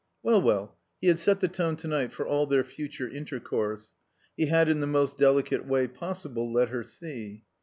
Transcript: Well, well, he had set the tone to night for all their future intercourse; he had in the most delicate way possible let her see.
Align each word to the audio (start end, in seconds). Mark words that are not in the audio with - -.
Well, 0.23 0.41
well, 0.41 0.79
he 0.99 1.05
had 1.09 1.19
set 1.19 1.41
the 1.41 1.47
tone 1.47 1.75
to 1.75 1.87
night 1.87 2.11
for 2.11 2.25
all 2.25 2.47
their 2.47 2.63
future 2.63 3.07
intercourse; 3.07 3.93
he 4.35 4.47
had 4.47 4.67
in 4.67 4.79
the 4.79 4.87
most 4.87 5.15
delicate 5.15 5.67
way 5.67 5.85
possible 5.87 6.51
let 6.51 6.69
her 6.69 6.81
see. 6.83 7.43